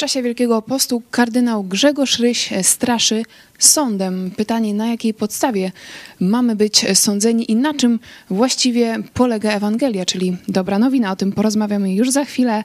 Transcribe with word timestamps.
czasie 0.00 0.22
Wielkiego 0.22 0.62
Postu 0.62 1.02
kardynał 1.10 1.64
Grzegorz 1.64 2.18
Ryś 2.18 2.50
straszy 2.62 3.22
sądem. 3.58 4.30
Pytanie, 4.36 4.74
na 4.74 4.86
jakiej 4.86 5.14
podstawie 5.14 5.72
mamy 6.20 6.56
być 6.56 6.98
sądzeni 6.98 7.50
i 7.50 7.56
na 7.56 7.74
czym 7.74 8.00
właściwie 8.30 8.96
polega 9.14 9.50
Ewangelia, 9.50 10.04
czyli 10.04 10.36
dobra 10.48 10.78
nowina. 10.78 11.12
O 11.12 11.16
tym 11.16 11.32
porozmawiamy 11.32 11.94
już 11.94 12.10
za 12.10 12.24
chwilę 12.24 12.64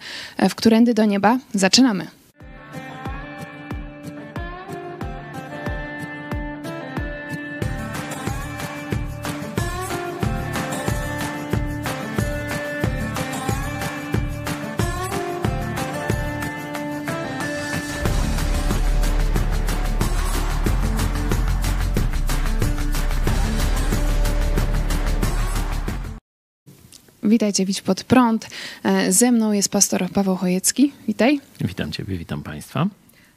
w 0.50 0.56
Którędy 0.56 0.94
do 0.94 1.06
Nieba. 1.06 1.40
Zaczynamy. 1.54 2.08
Witajcie, 27.35 27.66
Widź 27.66 27.81
Pod 27.81 28.03
Prąd. 28.03 28.48
E, 28.84 29.12
ze 29.12 29.31
mną 29.31 29.52
jest 29.52 29.70
pastor 29.70 30.09
Paweł 30.13 30.35
Chojecki. 30.35 30.91
Witaj. 31.07 31.39
Witam 31.61 31.91
Ciebie, 31.91 32.17
witam 32.17 32.44
Państwa. 32.44 32.88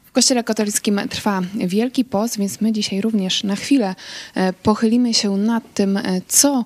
W 0.05 0.13
Kościele 0.13 0.45
katolickim 0.45 1.01
trwa 1.11 1.43
Wielki 1.55 2.05
Post, 2.05 2.39
więc 2.39 2.61
my 2.61 2.73
dzisiaj 2.73 3.01
również 3.01 3.45
na 3.45 3.57
chwilę 3.57 3.95
e, 4.35 4.53
pochylimy 4.53 5.15
się 5.15 5.37
nad 5.37 5.75
tym, 5.75 5.97
e, 5.97 6.03
co 6.29 6.65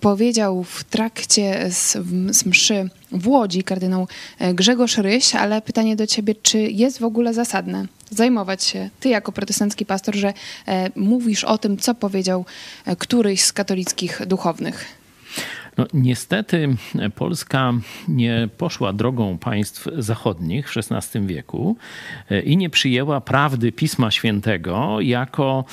powiedział 0.00 0.64
w 0.64 0.84
trakcie 0.84 1.70
z, 1.70 1.92
z 2.36 2.46
mszy 2.46 2.90
w 3.12 3.28
Łodzi 3.28 3.64
kardynał 3.64 4.08
Grzegorz 4.54 4.98
Ryś, 4.98 5.34
ale 5.34 5.62
pytanie 5.62 5.96
do 5.96 6.06
Ciebie, 6.06 6.34
czy 6.34 6.58
jest 6.58 6.98
w 6.98 7.04
ogóle 7.04 7.34
zasadne 7.34 7.86
zajmować 8.10 8.64
się, 8.64 8.90
Ty 9.00 9.08
jako 9.08 9.32
protestancki 9.32 9.86
pastor, 9.86 10.14
że 10.14 10.32
mówisz 10.96 11.44
o 11.44 11.58
tym, 11.58 11.76
co 11.76 11.94
powiedział 11.94 12.44
któryś 12.98 13.44
z 13.44 13.52
katolickich 13.52 14.26
duchownych? 14.26 15.03
No, 15.76 15.86
niestety 15.94 16.68
Polska 17.14 17.72
nie 18.08 18.48
poszła 18.58 18.92
drogą 18.92 19.38
państw 19.38 19.88
zachodnich 19.98 20.72
w 20.72 20.76
XVI 20.76 21.26
wieku 21.26 21.76
e, 22.30 22.40
i 22.40 22.56
nie 22.56 22.70
przyjęła 22.70 23.20
prawdy 23.20 23.72
Pisma 23.72 24.10
Świętego 24.10 25.00
jako, 25.00 25.64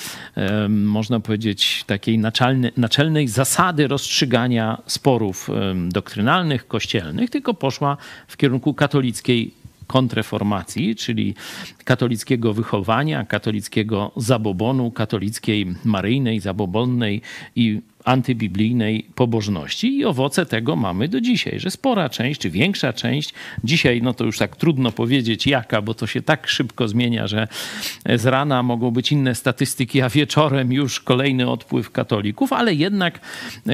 można 0.69 1.19
powiedzieć, 1.19 1.83
takiej 1.87 2.19
naczelnej, 2.19 2.71
naczelnej 2.77 3.27
zasady 3.27 3.87
rozstrzygania 3.87 4.81
sporów 4.85 5.49
doktrynalnych, 5.89 6.67
kościelnych, 6.67 7.29
tylko 7.29 7.53
poszła 7.53 7.97
w 8.27 8.37
kierunku 8.37 8.73
katolickiej 8.73 9.60
kontreformacji, 9.91 10.95
czyli 10.95 11.35
katolickiego 11.83 12.53
wychowania, 12.53 13.25
katolickiego 13.25 14.11
zabobonu, 14.15 14.91
katolickiej 14.91 15.75
maryjnej, 15.85 16.39
zabobonnej 16.39 17.21
i 17.55 17.81
antybiblijnej 18.05 19.07
pobożności. 19.15 19.97
I 19.97 20.05
owoce 20.05 20.45
tego 20.45 20.75
mamy 20.75 21.07
do 21.07 21.21
dzisiaj, 21.21 21.59
że 21.59 21.71
spora 21.71 22.09
część, 22.09 22.41
czy 22.41 22.49
większa 22.49 22.93
część, 22.93 23.33
dzisiaj 23.63 24.01
no 24.01 24.13
to 24.13 24.25
już 24.25 24.37
tak 24.37 24.55
trudno 24.55 24.91
powiedzieć 24.91 25.47
jaka, 25.47 25.81
bo 25.81 25.93
to 25.93 26.07
się 26.07 26.21
tak 26.21 26.47
szybko 26.47 26.87
zmienia, 26.87 27.27
że 27.27 27.47
z 28.15 28.25
rana 28.25 28.63
mogą 28.63 28.91
być 28.91 29.11
inne 29.11 29.35
statystyki, 29.35 30.01
a 30.01 30.09
wieczorem 30.09 30.73
już 30.73 30.99
kolejny 30.99 31.49
odpływ 31.49 31.91
katolików, 31.91 32.53
ale 32.53 32.73
jednak 32.73 33.19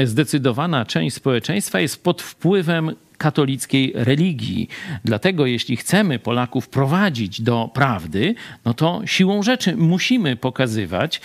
zdecydowana 0.03 0.85
część 0.85 1.15
społeczeństwa 1.15 1.79
jest 1.79 2.03
pod 2.03 2.21
wpływem 2.21 2.91
katolickiej 3.17 3.91
religii. 3.95 4.69
Dlatego, 5.05 5.45
jeśli 5.45 5.77
chcemy 5.77 6.19
Polaków 6.19 6.69
prowadzić 6.69 7.41
do 7.41 7.69
prawdy, 7.73 8.35
no 8.65 8.73
to 8.73 9.01
siłą 9.05 9.43
rzeczy 9.43 9.75
musimy 9.75 10.35
pokazywać 10.35 11.21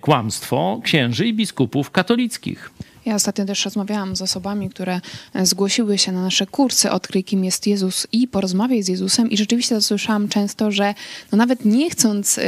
kłamstwo 0.00 0.80
księży 0.84 1.26
i 1.26 1.34
biskupów 1.34 1.90
katolickich. 1.90 2.70
Ja 3.06 3.14
ostatnio 3.14 3.44
też 3.44 3.64
rozmawiałam 3.64 4.16
z 4.16 4.22
osobami, 4.22 4.70
które 4.70 5.00
zgłosiły 5.42 5.98
się 5.98 6.12
na 6.12 6.22
nasze 6.22 6.46
kursy 6.46 6.90
Odkryj, 6.90 7.24
kim 7.24 7.44
jest 7.44 7.66
Jezus 7.66 8.06
i 8.12 8.28
porozmawiaj 8.28 8.82
z 8.82 8.88
Jezusem 8.88 9.30
i 9.30 9.36
rzeczywiście 9.36 9.80
słyszałam 9.80 10.28
często, 10.28 10.70
że 10.70 10.94
no 11.32 11.38
nawet 11.38 11.64
nie 11.64 11.90
chcąc... 11.90 12.36
Yy, 12.36 12.42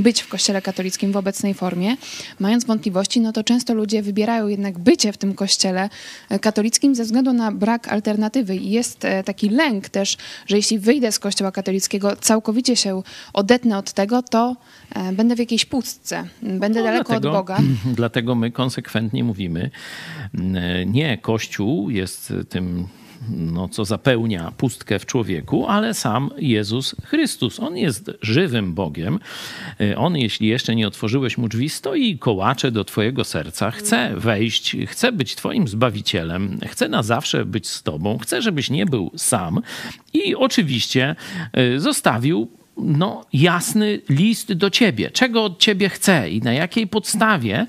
być 0.00 0.20
w 0.20 0.28
kościele 0.28 0.62
katolickim 0.62 1.12
w 1.12 1.16
obecnej 1.16 1.54
formie, 1.54 1.96
mając 2.38 2.64
wątpliwości, 2.64 3.20
no 3.20 3.32
to 3.32 3.44
często 3.44 3.74
ludzie 3.74 4.02
wybierają 4.02 4.48
jednak 4.48 4.78
bycie 4.78 5.12
w 5.12 5.16
tym 5.16 5.34
kościele 5.34 5.88
e, 6.28 6.38
katolickim 6.38 6.94
ze 6.94 7.04
względu 7.04 7.32
na 7.32 7.52
brak 7.52 7.88
alternatywy. 7.88 8.56
I 8.56 8.70
jest 8.70 9.04
e, 9.04 9.24
taki 9.24 9.48
lęk 9.48 9.88
też, 9.88 10.16
że 10.46 10.56
jeśli 10.56 10.78
wyjdę 10.78 11.12
z 11.12 11.18
kościoła 11.18 11.52
katolickiego, 11.52 12.16
całkowicie 12.16 12.76
się 12.76 13.02
odetnę 13.32 13.78
od 13.78 13.92
tego, 13.92 14.22
to 14.22 14.56
e, 14.94 15.12
będę 15.12 15.36
w 15.36 15.38
jakiejś 15.38 15.64
pustce, 15.64 16.24
będę 16.42 16.80
no, 16.80 16.86
daleko 16.86 17.08
dlatego, 17.08 17.28
od 17.28 17.34
Boga. 17.34 17.58
Dlatego 18.00 18.34
my 18.34 18.50
konsekwentnie 18.50 19.24
mówimy, 19.24 19.70
nie, 20.86 21.18
Kościół 21.18 21.90
jest 21.90 22.32
tym 22.48 22.88
no, 23.28 23.68
co 23.68 23.84
zapełnia 23.84 24.52
pustkę 24.56 24.98
w 24.98 25.06
człowieku, 25.06 25.66
ale 25.66 25.94
sam 25.94 26.30
Jezus 26.38 26.96
Chrystus. 27.04 27.60
On 27.60 27.76
jest 27.76 28.10
żywym 28.22 28.74
Bogiem. 28.74 29.18
Y, 29.80 29.96
on, 29.96 30.16
jeśli 30.16 30.48
jeszcze 30.48 30.76
nie 30.76 30.88
otworzyłeś 30.88 31.38
mu 31.38 31.48
drzwi, 31.48 31.68
stoi 31.68 32.10
i 32.10 32.18
kołacze 32.18 32.70
do 32.70 32.84
twojego 32.84 33.24
serca. 33.24 33.70
Chce 33.70 34.14
wejść, 34.16 34.76
chce 34.86 35.12
być 35.12 35.34
twoim 35.34 35.68
Zbawicielem, 35.68 36.58
chce 36.66 36.88
na 36.88 37.02
zawsze 37.02 37.44
być 37.44 37.68
z 37.68 37.82
tobą, 37.82 38.18
chce, 38.18 38.42
żebyś 38.42 38.70
nie 38.70 38.86
był 38.86 39.10
sam. 39.16 39.60
I 40.12 40.34
oczywiście 40.34 41.16
y, 41.58 41.80
zostawił 41.80 42.59
no, 42.76 43.24
jasny 43.32 44.00
list 44.08 44.52
do 44.52 44.70
ciebie, 44.70 45.10
czego 45.10 45.44
od 45.44 45.58
ciebie 45.58 45.88
chce 45.88 46.30
i 46.30 46.40
na 46.42 46.52
jakiej 46.52 46.86
podstawie 46.86 47.66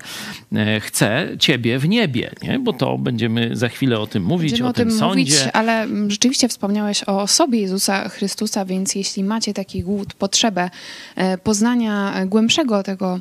e, 0.52 0.80
chce 0.80 1.28
ciebie 1.38 1.78
w 1.78 1.88
niebie, 1.88 2.32
nie? 2.42 2.58
bo 2.58 2.72
to 2.72 2.98
będziemy 2.98 3.56
za 3.56 3.68
chwilę 3.68 3.98
o 3.98 4.06
tym 4.06 4.22
mówić, 4.22 4.50
będziemy 4.50 4.70
o, 4.70 4.72
tym, 4.72 4.88
tym 4.88 4.98
sądzie. 4.98 5.20
Mówić, 5.20 5.50
ale 5.52 5.86
rzeczywiście 6.08 6.48
wspomniałeś 6.48 7.08
o 7.08 7.20
osobie 7.22 7.60
Jezusa 7.60 8.08
Chrystusa, 8.08 8.64
więc 8.64 8.94
jeśli 8.94 9.24
macie 9.24 9.54
taki 9.54 9.82
głód, 9.82 10.14
potrzebę 10.14 10.70
e, 11.16 11.38
poznania 11.38 12.26
głębszego 12.26 12.82
tego, 12.82 13.20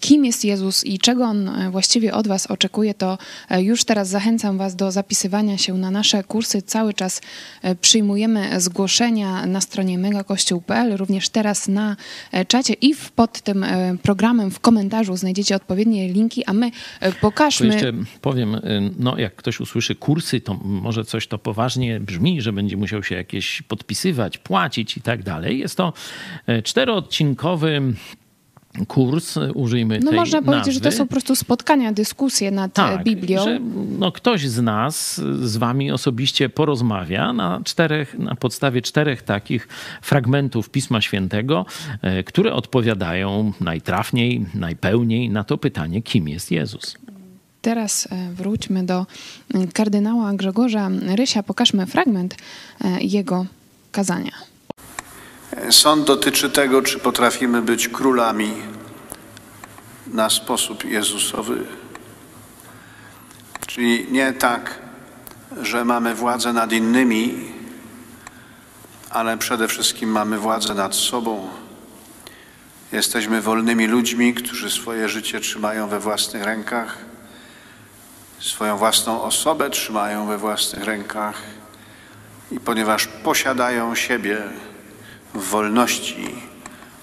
kim 0.00 0.24
jest 0.24 0.44
Jezus 0.44 0.84
i 0.84 0.98
czego 0.98 1.24
On 1.24 1.48
e, 1.48 1.70
właściwie 1.70 2.14
od 2.14 2.28
was 2.28 2.46
oczekuje, 2.46 2.94
to 2.94 3.18
już 3.58 3.84
teraz 3.84 4.08
zachęcam 4.08 4.58
was 4.58 4.76
do 4.76 4.92
zapisywania 4.92 5.58
się 5.58 5.74
na 5.74 5.90
nasze 5.90 6.24
kursy. 6.24 6.62
Cały 6.62 6.94
czas 6.94 7.20
przyjmujemy 7.80 8.60
zgłoszenia 8.60 9.46
na 9.46 9.60
stronie 9.60 9.98
megakościół.pl, 9.98 10.96
również 11.06 11.28
teraz 11.28 11.68
na 11.68 11.96
e, 12.32 12.44
czacie 12.44 12.74
i 12.74 12.94
pod 13.16 13.40
tym 13.40 13.64
e, 13.64 13.96
programem 14.02 14.50
w 14.50 14.60
komentarzu 14.60 15.16
znajdziecie 15.16 15.56
odpowiednie 15.56 16.08
linki, 16.08 16.44
a 16.44 16.52
my 16.52 16.70
e, 17.00 17.12
pokażmy... 17.12 17.68
To 17.68 17.72
jeszcze 17.72 17.92
powiem, 18.20 18.60
no 18.98 19.18
jak 19.18 19.36
ktoś 19.36 19.60
usłyszy 19.60 19.94
kursy, 19.94 20.40
to 20.40 20.54
może 20.54 21.04
coś 21.04 21.26
to 21.26 21.38
poważnie 21.38 22.00
brzmi, 22.00 22.42
że 22.42 22.52
będzie 22.52 22.76
musiał 22.76 23.02
się 23.02 23.14
jakieś 23.14 23.62
podpisywać, 23.62 24.38
płacić 24.38 24.96
i 24.96 25.00
tak 25.00 25.22
dalej. 25.22 25.58
Jest 25.58 25.76
to 25.76 25.92
czteroodcinkowy 26.64 27.82
kurs, 28.88 29.38
użyjmy 29.54 30.00
no 30.00 30.10
tej 30.10 30.18
można 30.18 30.40
nazwy. 30.40 30.52
powiedzieć, 30.52 30.74
że 30.74 30.80
to 30.80 30.92
są 30.92 31.04
po 31.04 31.10
prostu 31.10 31.36
spotkania, 31.36 31.92
dyskusje 31.92 32.50
nad 32.50 32.72
tak, 32.72 33.04
Biblią. 33.04 33.44
Że, 33.44 33.60
no, 33.98 34.12
ktoś 34.12 34.48
z 34.48 34.62
nas 34.62 35.20
z 35.42 35.56
wami 35.56 35.90
osobiście 35.90 36.48
porozmawia 36.48 37.32
na, 37.32 37.60
czterech, 37.64 38.18
na 38.18 38.34
podstawie 38.34 38.82
czterech 38.82 39.22
takich 39.22 39.68
fragmentów 40.02 40.70
Pisma 40.70 41.00
Świętego, 41.00 41.66
e, 42.02 42.22
które 42.22 42.52
odpowiadają 42.52 43.52
najtrafniej, 43.60 44.46
najpełniej 44.54 45.30
na 45.30 45.44
to 45.44 45.58
pytanie, 45.58 46.02
kim 46.02 46.28
jest 46.28 46.50
Jezus. 46.50 46.96
Teraz 47.62 48.08
e, 48.10 48.32
wróćmy 48.32 48.82
do 48.82 49.06
kardynała 49.72 50.32
Grzegorza 50.34 50.90
Rysia. 51.16 51.42
Pokażmy 51.42 51.86
fragment 51.86 52.36
e, 52.80 53.00
jego 53.00 53.46
kazania. 53.92 54.32
Sąd 55.70 56.06
dotyczy 56.06 56.50
tego, 56.50 56.82
czy 56.82 56.98
potrafimy 56.98 57.62
być 57.62 57.88
królami 57.88 58.48
na 60.06 60.30
sposób 60.30 60.84
Jezusowy. 60.84 61.64
Czyli 63.66 64.06
nie 64.10 64.32
tak, 64.32 64.78
że 65.62 65.84
mamy 65.84 66.14
władzę 66.14 66.52
nad 66.52 66.72
innymi, 66.72 67.52
ale 69.10 69.38
przede 69.38 69.68
wszystkim 69.68 70.10
mamy 70.10 70.38
władzę 70.38 70.74
nad 70.74 70.94
sobą. 70.94 71.48
Jesteśmy 72.92 73.40
wolnymi 73.40 73.86
ludźmi, 73.86 74.34
którzy 74.34 74.70
swoje 74.70 75.08
życie 75.08 75.40
trzymają 75.40 75.88
we 75.88 76.00
własnych 76.00 76.42
rękach, 76.42 76.98
swoją 78.38 78.76
własną 78.76 79.22
osobę 79.22 79.70
trzymają 79.70 80.26
we 80.26 80.38
własnych 80.38 80.84
rękach 80.84 81.42
i 82.50 82.60
ponieważ 82.60 83.06
posiadają 83.06 83.94
siebie, 83.94 84.42
w 85.34 85.44
wolności, 85.44 86.34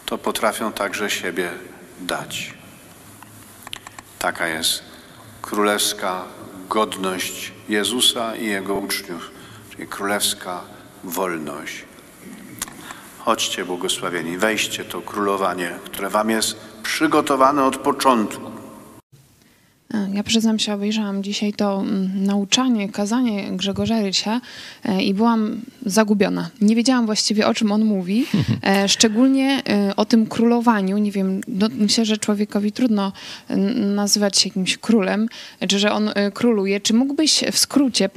to 0.06 0.18
potrafią 0.18 0.74
także 0.74 1.10
siebie 1.10 1.52
dać. 2.00 2.63
Taka 4.24 4.48
jest 4.48 4.84
królewska 5.42 6.24
godność 6.70 7.52
Jezusa 7.70 8.36
i 8.36 8.46
Jego 8.48 8.74
uczniów, 8.74 9.32
czyli 9.72 9.88
królewska 9.88 10.62
wolność. 11.04 11.86
Chodźcie 13.20 13.66
błogosławieni, 13.66 14.38
weźcie 14.38 14.86
to 14.86 15.02
królowanie, 15.02 15.80
które 15.86 16.10
wam 16.10 16.30
jest 16.30 16.56
przygotowane 16.84 17.64
od 17.64 17.78
początku. 17.78 18.52
E, 19.94 20.10
ja 20.14 20.24
przyznam 20.24 20.60
się, 20.60 20.74
obejrzałam 20.74 21.24
dzisiaj 21.24 21.54
to 21.54 21.82
mm, 21.82 22.26
nauczanie, 22.26 22.90
kazanie 22.90 23.52
Grzegorza 23.52 24.02
Rysia 24.02 24.42
e, 24.86 25.04
i 25.04 25.14
byłam 25.14 25.62
zagubiona. 25.86 26.50
Nie 26.62 26.76
wiedziałam 26.76 27.06
właściwie, 27.06 27.48
o 27.48 27.54
czym 27.54 27.72
on 27.72 27.86
mówi, 27.86 28.26
e, 28.64 28.90
szczególnie 28.90 29.64
o 29.96 30.06
tym 30.06 30.26
królowaniu. 30.26 30.98
Nie 30.98 31.12
wiem, 31.12 31.42
no, 31.48 31.68
myślę, 31.78 32.06
że 32.06 32.18
człowiekowi 32.18 32.72
trudno 32.72 33.12
nazywać 33.76 34.38
się 34.38 34.50
jakimś 34.50 34.78
królem, 34.78 35.28
czy 35.68 35.80
że 35.80 35.92
on 35.92 36.10
króluje. 36.34 36.80
Czy 36.80 36.94
mógłbyś 36.94 37.44
w 37.52 37.58
skrócie 37.58 38.10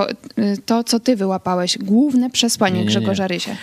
to, 0.67 0.85
co 0.85 1.01
ty 1.01 1.17
wyłapałeś, 1.17 1.79
główne 1.79 2.31
przesłanie 2.31 2.75
nie, 2.75 2.81
nie, 2.81 2.85
nie. 2.85 2.91
Grzegorza 2.91 3.29
Rysia? 3.29 3.57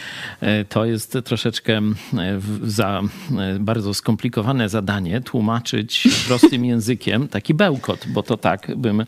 To 0.70 0.86
jest 0.86 1.18
troszeczkę 1.24 1.82
za 2.64 3.02
bardzo 3.60 3.94
skomplikowane 3.94 4.70
zadanie 4.70 5.22
tłumaczyć 5.22 6.08
prostym 6.28 6.66
językiem 6.74 7.28
taki 7.28 7.54
bełkot 7.54 8.03
bo 8.08 8.24
to 8.24 8.38
tak 8.38 8.72
bym 8.78 9.06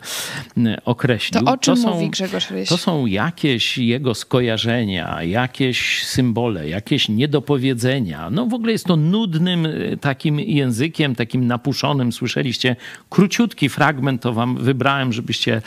mm, 0.56 0.80
określił. 0.84 1.44
To 1.44 1.52
o 1.52 1.56
czym 1.56 1.74
to 1.74 1.82
są, 1.82 1.94
mówi 1.94 2.10
Grzegorz 2.10 2.50
Ryś? 2.50 2.68
To 2.68 2.76
są 2.76 3.06
jakieś 3.06 3.78
jego 3.78 4.14
skojarzenia, 4.14 5.22
jakieś 5.22 6.04
symbole, 6.04 6.68
jakieś 6.68 7.08
niedopowiedzenia. 7.08 8.30
No 8.30 8.46
w 8.46 8.54
ogóle 8.54 8.72
jest 8.72 8.84
to 8.84 8.96
nudnym 8.96 9.66
y, 9.66 9.98
takim 10.00 10.40
językiem, 10.40 11.14
takim 11.14 11.46
napuszonym. 11.46 12.12
Słyszeliście 12.12 12.76
króciutki 13.10 13.68
fragment, 13.68 14.22
to 14.22 14.32
wam 14.32 14.56
wybrałem, 14.56 15.12
żebyście 15.12 15.62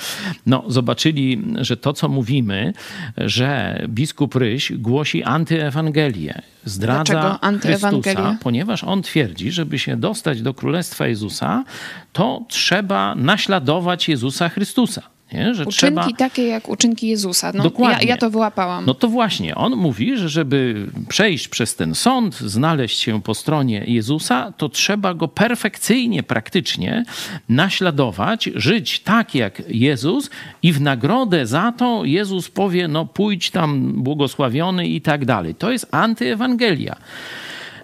no, 0.45 0.63
zobaczyli, 0.67 1.41
że 1.61 1.77
to, 1.77 1.93
co 1.93 2.09
mówimy, 2.09 2.73
że 3.17 3.81
biskup 3.87 4.35
Ryś 4.35 4.71
głosi 4.71 5.23
antyewangelię 5.23 6.41
zdradza 6.69 7.39
Chrystusa, 7.61 8.37
ponieważ 8.41 8.83
on 8.83 9.01
twierdzi, 9.01 9.51
żeby 9.51 9.79
się 9.79 9.97
dostać 9.97 10.41
do 10.41 10.53
Królestwa 10.53 11.07
Jezusa, 11.07 11.63
to 12.13 12.41
trzeba 12.47 13.15
naśladować 13.15 14.09
Jezusa 14.09 14.49
Chrystusa. 14.49 15.01
Nie? 15.33 15.53
Że 15.53 15.65
uczynki 15.65 15.95
trzeba... 15.95 16.17
takie 16.17 16.47
jak 16.47 16.69
uczynki 16.69 17.07
Jezusa. 17.07 17.51
No, 17.55 17.63
Dokładnie. 17.63 18.07
Ja, 18.07 18.09
ja, 18.09 18.17
to 18.17 18.29
wyłapałam. 18.29 18.85
No 18.85 18.93
to 18.93 19.07
właśnie, 19.07 19.55
on 19.55 19.75
mówi, 19.75 20.17
że 20.17 20.29
żeby 20.29 20.87
przejść 21.09 21.47
przez 21.47 21.75
ten 21.75 21.95
sąd, 21.95 22.35
znaleźć 22.35 22.99
się 22.99 23.21
po 23.21 23.33
stronie 23.33 23.83
Jezusa, 23.87 24.53
to 24.57 24.69
trzeba 24.69 25.13
go 25.13 25.27
perfekcyjnie, 25.27 26.23
praktycznie 26.23 27.03
naśladować, 27.49 28.49
żyć 28.55 28.99
tak 28.99 29.35
jak 29.35 29.61
Jezus 29.67 30.29
i 30.63 30.73
w 30.73 30.81
nagrodę 30.81 31.47
za 31.47 31.71
to 31.71 32.05
Jezus 32.05 32.49
powie, 32.49 32.87
no 32.87 33.05
pójdź 33.05 33.51
tam 33.51 33.93
błogosławiony 33.93 34.87
i 34.87 35.01
tak 35.01 35.25
dalej. 35.25 35.55
To 35.55 35.71
jest 35.71 35.87
antyewangelia. 35.91 36.95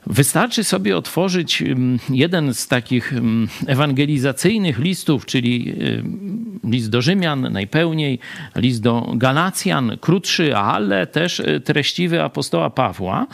Wystarczy 0.08 0.64
sobie 0.64 0.98
otworzyć 0.98 1.62
mm, 1.62 2.00
jeden 2.10 2.54
z 2.54 2.68
takich 2.68 3.14
mm, 3.14 3.48
ewangelizacyjnych 3.68 4.80
listów, 4.80 5.26
czyli 5.26 5.70
y, 5.70 6.04
list 6.64 6.90
do 6.90 7.02
Rzymian 7.02 7.54
najpełniej, 7.54 8.20
list 8.56 8.82
do 8.82 9.12
Galacjan, 9.16 9.98
krótszy, 10.02 10.58
ale 10.58 11.08
też 11.08 11.40
y, 11.40 11.62
treściwy 11.66 12.24
apostoła 12.24 12.70
Pawła, 12.70 13.28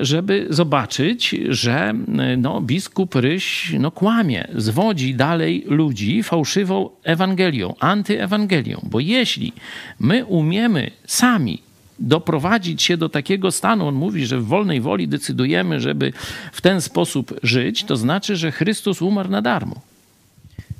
żeby 0.00 0.46
zobaczyć, 0.50 1.34
że 1.48 1.94
y, 2.32 2.36
no, 2.36 2.60
biskup 2.60 3.14
Ryś 3.14 3.72
no, 3.78 3.90
kłamie, 3.90 4.48
zwodzi 4.54 5.14
dalej 5.14 5.64
ludzi 5.66 6.22
fałszywą 6.22 6.90
Ewangelią, 7.02 7.74
antyewangelią. 7.80 8.80
Bo 8.82 9.00
jeśli 9.00 9.52
my 10.00 10.24
umiemy 10.24 10.90
sami 11.06 11.65
doprowadzić 11.98 12.82
się 12.82 12.96
do 12.96 13.08
takiego 13.08 13.52
stanu, 13.52 13.88
on 13.88 13.94
mówi, 13.94 14.26
że 14.26 14.38
w 14.38 14.46
wolnej 14.46 14.80
woli 14.80 15.08
decydujemy, 15.08 15.80
żeby 15.80 16.12
w 16.52 16.60
ten 16.60 16.80
sposób 16.80 17.34
żyć, 17.42 17.84
to 17.84 17.96
znaczy, 17.96 18.36
że 18.36 18.52
Chrystus 18.52 19.02
umarł 19.02 19.30
na 19.30 19.42
darmo. 19.42 19.80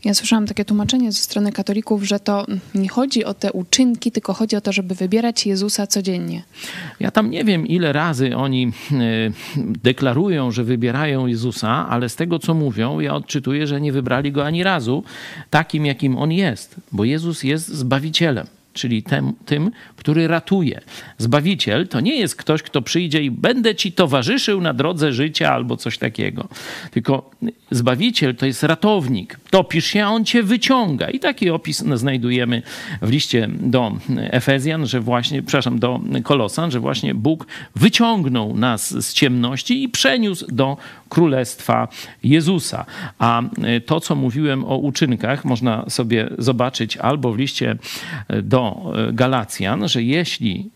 Ja 0.04 0.14
słyszałam 0.14 0.46
takie 0.46 0.64
tłumaczenie 0.64 1.12
ze 1.12 1.18
strony 1.18 1.52
katolików, 1.52 2.04
że 2.04 2.20
to 2.20 2.46
nie 2.74 2.88
chodzi 2.88 3.24
o 3.24 3.34
te 3.34 3.52
uczynki, 3.52 4.12
tylko 4.12 4.34
chodzi 4.34 4.56
o 4.56 4.60
to, 4.60 4.72
żeby 4.72 4.94
wybierać 4.94 5.46
Jezusa 5.46 5.86
codziennie. 5.86 6.42
Ja 7.00 7.10
tam 7.10 7.30
nie 7.30 7.44
wiem, 7.44 7.66
ile 7.66 7.92
razy 7.92 8.36
oni 8.36 8.66
e, 8.66 8.96
deklarują, 9.58 10.50
że 10.50 10.64
wybierają 10.64 11.26
Jezusa, 11.26 11.88
ale 11.88 12.08
z 12.08 12.16
tego, 12.16 12.38
co 12.38 12.54
mówią, 12.54 13.00
ja 13.00 13.14
odczytuję, 13.14 13.66
że 13.66 13.80
nie 13.80 13.92
wybrali 13.92 14.32
go 14.32 14.46
ani 14.46 14.62
razu 14.62 15.04
takim, 15.50 15.86
jakim 15.86 16.18
on 16.18 16.32
jest, 16.32 16.74
bo 16.92 17.04
Jezus 17.04 17.42
jest 17.42 17.68
zbawicielem 17.68 18.46
czyli 18.76 19.02
tem, 19.02 19.32
tym, 19.46 19.70
który 20.06 20.28
ratuje. 20.28 20.80
Zbawiciel 21.18 21.88
to 21.88 22.00
nie 22.00 22.16
jest 22.16 22.36
ktoś, 22.36 22.62
kto 22.62 22.82
przyjdzie 22.82 23.22
i 23.22 23.30
będę 23.30 23.74
ci 23.74 23.92
towarzyszył 23.92 24.60
na 24.60 24.74
drodze 24.74 25.12
życia 25.12 25.52
albo 25.52 25.76
coś 25.76 25.98
takiego. 25.98 26.48
Tylko 26.90 27.30
Zbawiciel 27.70 28.36
to 28.36 28.46
jest 28.46 28.62
ratownik. 28.62 29.40
Topisz 29.50 29.86
się, 29.86 30.04
a 30.04 30.08
on 30.08 30.24
cię 30.24 30.42
wyciąga. 30.42 31.10
I 31.10 31.18
taki 31.18 31.50
opis 31.50 31.84
znajdujemy 31.94 32.62
w 33.02 33.10
liście 33.10 33.48
do 33.60 33.92
Efezjan, 34.16 34.86
że 34.86 35.00
właśnie, 35.00 35.42
przepraszam, 35.42 35.78
do 35.78 36.00
Kolosan, 36.24 36.70
że 36.70 36.80
właśnie 36.80 37.14
Bóg 37.14 37.46
wyciągnął 37.76 38.56
nas 38.56 39.04
z 39.06 39.12
ciemności 39.12 39.82
i 39.82 39.88
przeniósł 39.88 40.46
do 40.52 40.76
Królestwa 41.08 41.88
Jezusa. 42.22 42.86
A 43.18 43.42
to, 43.86 44.00
co 44.00 44.14
mówiłem 44.14 44.64
o 44.64 44.76
uczynkach, 44.76 45.44
można 45.44 45.90
sobie 45.90 46.28
zobaczyć 46.38 46.96
albo 46.96 47.32
w 47.32 47.38
liście 47.38 47.76
do 48.42 48.92
Galacjan, 49.12 49.88
że 49.88 49.95
jeśli 50.02 50.70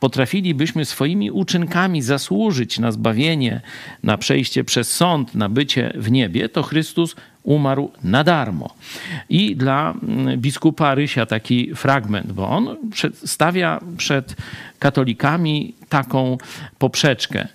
potrafilibyśmy 0.00 0.84
swoimi 0.84 1.30
uczynkami 1.30 2.02
zasłużyć 2.02 2.78
na 2.78 2.92
zbawienie, 2.92 3.60
na 4.02 4.18
przejście 4.18 4.64
przez 4.64 4.92
sąd, 4.92 5.34
na 5.34 5.48
bycie 5.48 5.92
w 5.94 6.10
niebie, 6.10 6.48
to 6.48 6.62
Chrystus 6.62 7.16
umarł 7.42 7.90
na 8.02 8.24
darmo. 8.24 8.74
I 9.28 9.56
dla 9.56 9.94
mm, 10.02 10.40
biskupa 10.40 10.94
Rysia 10.94 11.26
taki 11.26 11.74
fragment, 11.74 12.32
bo 12.32 12.48
on 12.48 12.76
stawia 13.24 13.80
przed 13.96 14.36
katolikami 14.78 15.74
taką 15.88 16.38
poprzeczkę. 16.78 17.48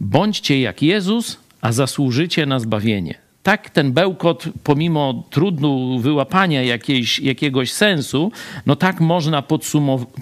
Bądźcie 0.00 0.60
jak 0.60 0.82
Jezus, 0.82 1.38
a 1.60 1.72
zasłużycie 1.72 2.46
na 2.46 2.60
zbawienie 2.60 3.25
tak 3.46 3.70
ten 3.70 3.92
bełkot, 3.92 4.44
pomimo 4.64 5.24
trudu 5.30 5.98
wyłapania 5.98 6.62
jakiejś, 6.62 7.18
jakiegoś 7.18 7.72
sensu, 7.72 8.32
no 8.66 8.76
tak 8.76 9.00
można 9.00 9.42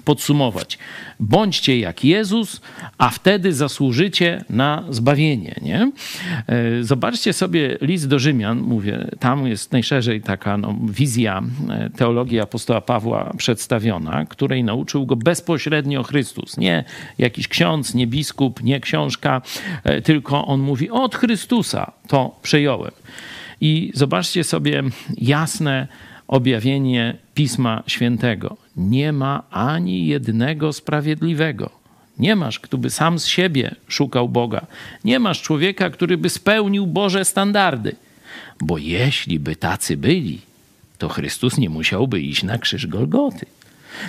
podsumować. 0.05 0.77
Bądźcie 1.19 1.79
jak 1.79 2.03
Jezus, 2.03 2.61
a 2.97 3.09
wtedy 3.09 3.53
zasłużycie 3.53 4.45
na 4.49 4.83
zbawienie. 4.89 5.55
Nie? 5.61 5.91
E, 6.47 6.83
zobaczcie 6.83 7.33
sobie 7.33 7.77
list 7.81 8.07
do 8.07 8.19
Rzymian, 8.19 8.61
mówię, 8.61 9.07
tam 9.19 9.47
jest 9.47 9.71
najszerzej 9.71 10.21
taka 10.21 10.57
no, 10.57 10.75
wizja 10.83 11.43
e, 11.69 11.89
teologii 11.89 12.39
apostoła 12.39 12.81
Pawła 12.81 13.33
przedstawiona, 13.37 14.25
której 14.25 14.63
nauczył 14.63 15.05
go 15.05 15.15
bezpośrednio 15.15 16.03
Chrystus. 16.03 16.57
Nie 16.57 16.83
jakiś 17.17 17.47
ksiądz, 17.47 17.93
nie 17.93 18.07
biskup, 18.07 18.63
nie 18.63 18.79
książka, 18.79 19.41
e, 19.83 20.01
tylko 20.01 20.45
on 20.45 20.61
mówi 20.61 20.89
od 20.89 21.15
Chrystusa 21.15 21.91
to 22.07 22.35
przejąłem. 22.41 22.91
I 23.61 23.91
zobaczcie 23.93 24.43
sobie 24.43 24.83
jasne 25.17 25.87
objawienie 26.27 27.17
Pisma 27.33 27.83
Świętego. 27.87 28.57
Nie 28.77 29.11
ma 29.13 29.43
ani 29.51 30.07
jednego 30.07 30.73
sprawiedliwego. 30.73 31.69
Nie 32.19 32.35
masz, 32.35 32.59
kto 32.59 32.77
by 32.77 32.89
sam 32.89 33.19
z 33.19 33.25
siebie 33.25 33.75
szukał 33.87 34.29
Boga. 34.29 34.65
Nie 35.03 35.19
masz 35.19 35.41
człowieka, 35.41 35.89
który 35.89 36.17
by 36.17 36.29
spełnił 36.29 36.87
Boże 36.87 37.25
standardy. 37.25 37.95
Bo 38.61 38.77
jeśli 38.77 39.39
by 39.39 39.55
tacy 39.55 39.97
byli, 39.97 40.41
to 40.97 41.09
Chrystus 41.09 41.57
nie 41.57 41.69
musiałby 41.69 42.21
iść 42.21 42.43
na 42.43 42.57
krzyż 42.57 42.87
Golgoty. 42.87 43.45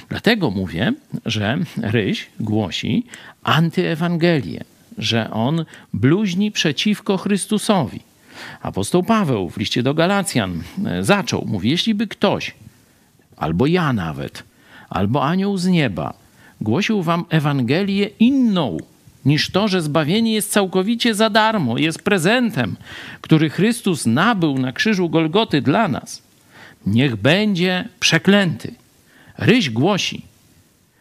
Dlatego 0.08 0.50
mówię, 0.50 0.92
że 1.26 1.58
Ryś 1.76 2.26
głosi 2.40 3.06
antyewangelię, 3.42 4.64
że 4.98 5.30
on 5.30 5.64
bluźni 5.92 6.50
przeciwko 6.50 7.16
Chrystusowi. 7.16 8.00
Apostoł 8.62 9.02
Paweł 9.02 9.50
w 9.50 9.56
liście 9.56 9.82
do 9.82 9.94
Galacjan 9.94 10.62
e, 10.86 11.04
zaczął, 11.04 11.44
mówi, 11.46 11.70
jeśli 11.70 11.94
by 11.94 12.06
ktoś, 12.06 12.54
albo 13.36 13.66
ja 13.66 13.92
nawet, 13.92 14.42
albo 14.90 15.24
anioł 15.24 15.56
z 15.58 15.66
nieba, 15.66 16.14
głosił 16.60 17.02
wam 17.02 17.24
Ewangelię 17.30 18.10
inną 18.18 18.78
niż 19.24 19.50
to, 19.50 19.68
że 19.68 19.82
zbawienie 19.82 20.32
jest 20.32 20.52
całkowicie 20.52 21.14
za 21.14 21.30
darmo, 21.30 21.78
jest 21.78 22.02
prezentem, 22.02 22.76
który 23.20 23.50
Chrystus 23.50 24.06
nabył 24.06 24.58
na 24.58 24.72
krzyżu 24.72 25.08
Golgoty 25.08 25.62
dla 25.62 25.88
nas, 25.88 26.22
niech 26.86 27.16
będzie 27.16 27.88
przeklęty. 28.00 28.74
Ryś 29.38 29.70
głosi 29.70 30.22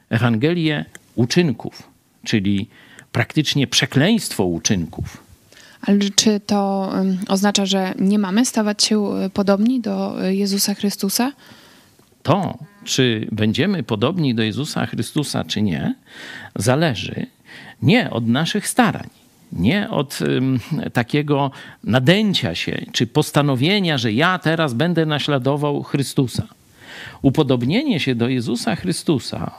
Ewangelię 0.09 0.85
uczynków, 1.15 1.83
czyli 2.23 2.67
praktycznie 3.11 3.67
przekleństwo 3.67 4.45
uczynków 4.45 5.24
ale 5.85 5.99
czy 6.15 6.39
to 6.39 6.91
oznacza, 7.27 7.65
że 7.65 7.93
nie 7.99 8.19
mamy 8.19 8.45
stawać 8.45 8.83
się 8.83 9.13
e, 9.13 9.29
podobni 9.29 9.81
do 9.81 10.23
e, 10.23 10.35
Jezusa 10.35 10.73
Chrystusa? 10.73 11.31
To, 12.23 12.57
czy 12.83 13.27
będziemy 13.31 13.83
podobni 13.83 14.35
do 14.35 14.43
Jezusa 14.43 14.85
Chrystusa, 14.85 15.43
czy 15.43 15.61
nie, 15.61 15.95
zależy 16.55 17.25
nie 17.81 18.09
od 18.09 18.27
naszych 18.27 18.67
starań, 18.67 19.09
nie 19.51 19.89
od 19.89 20.19
takiego 20.93 21.51
nadęcia 21.83 22.55
się 22.55 22.85
czy 22.91 23.07
postanowienia, 23.07 23.97
że 23.97 24.13
ja 24.13 24.39
teraz 24.39 24.73
będę 24.73 25.05
naśladował 25.05 25.83
Chrystusa. 25.83 26.47
Upodobnienie 27.21 27.99
się 27.99 28.15
do 28.15 28.27
Jezusa 28.27 28.75
Chrystusa 28.75 29.51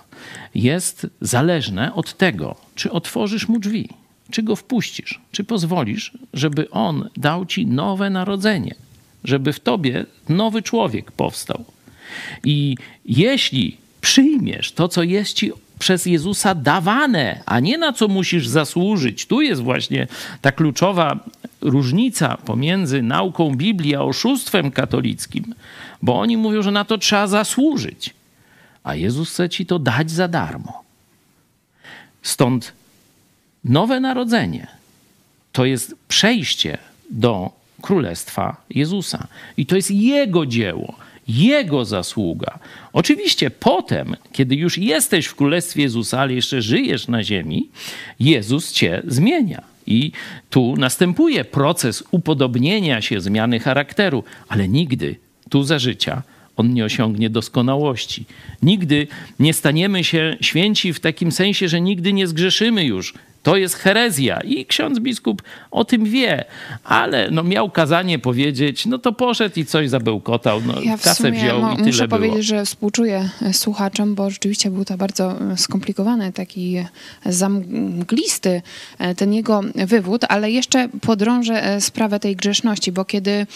jest 0.54 1.06
zależne 1.20 1.94
od 1.94 2.16
tego, 2.16 2.54
czy 2.74 2.90
otworzysz 2.90 3.48
mu 3.48 3.58
drzwi, 3.58 3.88
czy 4.30 4.42
go 4.42 4.56
wpuścisz, 4.56 5.20
czy 5.32 5.44
pozwolisz, 5.44 6.12
żeby 6.32 6.70
on 6.70 7.08
dał 7.16 7.46
ci 7.46 7.66
nowe 7.66 8.10
narodzenie, 8.10 8.74
żeby 9.24 9.52
w 9.52 9.60
tobie 9.60 10.06
nowy 10.28 10.62
człowiek 10.62 11.12
powstał. 11.12 11.64
I 12.44 12.76
jeśli 13.04 13.76
przyjmiesz 14.00 14.72
to, 14.72 14.88
co 14.88 15.02
jest 15.02 15.32
ci 15.32 15.52
przez 15.78 16.06
Jezusa 16.06 16.54
dawane, 16.54 17.42
a 17.46 17.60
nie 17.60 17.78
na 17.78 17.92
co 17.92 18.08
musisz 18.08 18.48
zasłużyć. 18.48 19.26
Tu 19.26 19.40
jest 19.40 19.62
właśnie 19.62 20.06
ta 20.40 20.52
kluczowa 20.52 21.18
różnica 21.60 22.36
pomiędzy 22.36 23.02
nauką 23.02 23.54
Biblii 23.54 23.94
a 23.94 24.02
oszustwem 24.02 24.70
katolickim, 24.70 25.54
bo 26.02 26.20
oni 26.20 26.36
mówią, 26.36 26.62
że 26.62 26.70
na 26.70 26.84
to 26.84 26.98
trzeba 26.98 27.26
zasłużyć, 27.26 28.14
a 28.84 28.94
Jezus 28.94 29.30
chce 29.30 29.48
ci 29.48 29.66
to 29.66 29.78
dać 29.78 30.10
za 30.10 30.28
darmo. 30.28 30.82
Stąd 32.22 32.72
nowe 33.68 34.00
narodzenie 34.00 34.66
to 35.52 35.64
jest 35.64 35.94
przejście 36.08 36.78
do 37.10 37.50
królestwa 37.82 38.56
Jezusa. 38.70 39.26
I 39.56 39.66
to 39.66 39.76
jest 39.76 39.90
Jego 39.90 40.46
dzieło. 40.46 40.94
Jego 41.28 41.84
zasługa. 41.84 42.58
Oczywiście 42.92 43.50
potem, 43.50 44.16
kiedy 44.32 44.54
już 44.54 44.78
jesteś 44.78 45.26
w 45.26 45.34
Królestwie 45.34 45.82
Jezusa, 45.82 46.20
ale 46.20 46.34
jeszcze 46.34 46.62
żyjesz 46.62 47.08
na 47.08 47.24
ziemi, 47.24 47.68
Jezus 48.20 48.72
cię 48.72 49.02
zmienia. 49.06 49.62
I 49.86 50.12
tu 50.50 50.74
następuje 50.76 51.44
proces 51.44 52.04
upodobnienia 52.10 53.02
się, 53.02 53.20
zmiany 53.20 53.60
charakteru, 53.60 54.24
ale 54.48 54.68
nigdy 54.68 55.16
tu 55.50 55.62
za 55.62 55.78
życia 55.78 56.22
on 56.56 56.74
nie 56.74 56.84
osiągnie 56.84 57.30
doskonałości. 57.30 58.24
Nigdy 58.62 59.06
nie 59.38 59.54
staniemy 59.54 60.04
się 60.04 60.36
święci 60.40 60.92
w 60.92 61.00
takim 61.00 61.32
sensie, 61.32 61.68
że 61.68 61.80
nigdy 61.80 62.12
nie 62.12 62.26
zgrzeszymy 62.26 62.84
już. 62.84 63.14
To 63.46 63.56
jest 63.56 63.74
herezja 63.74 64.40
i 64.40 64.66
ksiądz 64.66 64.98
biskup 64.98 65.42
o 65.70 65.84
tym 65.84 66.04
wie, 66.04 66.44
ale 66.84 67.30
no 67.30 67.42
miał 67.42 67.70
kazanie 67.70 68.18
powiedzieć, 68.18 68.86
no 68.86 68.98
to 68.98 69.12
poszedł 69.12 69.60
i 69.60 69.64
coś 69.64 69.90
zabełkotał, 69.90 70.60
no 70.66 70.80
ja 70.80 70.98
kasę 70.98 71.30
wziął 71.30 71.60
no, 71.60 71.72
i 71.72 71.76
tyle 71.76 71.86
Muszę 71.86 72.08
było. 72.08 72.20
powiedzieć, 72.20 72.46
że 72.46 72.64
współczuję 72.64 73.28
e, 73.42 73.52
słuchaczom, 73.52 74.14
bo 74.14 74.30
rzeczywiście 74.30 74.70
był 74.70 74.84
to 74.84 74.96
bardzo 74.96 75.52
e, 75.52 75.56
skomplikowany, 75.56 76.32
taki 76.32 76.84
zamglisty 77.26 78.62
e, 78.98 79.14
ten 79.14 79.32
jego 79.32 79.60
wywód, 79.74 80.22
ale 80.28 80.50
jeszcze 80.50 80.88
podrążę 80.88 81.80
sprawę 81.80 82.20
tej 82.20 82.36
grzeszności, 82.36 82.92
bo 82.92 83.04
kiedy 83.04 83.46